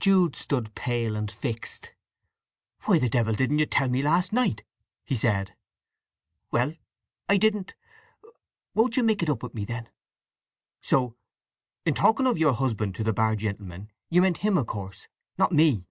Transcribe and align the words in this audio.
Jude 0.00 0.36
stood 0.36 0.74
pale 0.74 1.16
and 1.16 1.30
fixed. 1.32 1.92
"Why 2.82 2.98
the 2.98 3.08
devil 3.08 3.32
didn't 3.32 3.58
you 3.58 3.64
tell 3.64 3.88
me 3.88 4.02
last, 4.02 4.30
night!" 4.30 4.64
he 5.02 5.16
said. 5.16 5.56
"Well—I 6.50 7.38
didn't… 7.38 7.72
Won't 8.74 8.98
you 8.98 9.02
make 9.02 9.22
it 9.22 9.30
up 9.30 9.42
with 9.42 9.54
me, 9.54 9.64
then?" 9.64 9.88
"So 10.82 11.16
in 11.86 11.94
talking 11.94 12.26
of 12.26 12.36
'your 12.36 12.52
husband' 12.52 12.94
to 12.96 13.02
the 13.02 13.14
bar 13.14 13.34
gentlemen 13.34 13.90
you 14.10 14.20
meant 14.20 14.36
him, 14.44 14.58
of 14.58 14.66
course—not 14.66 15.52
me!" 15.52 15.86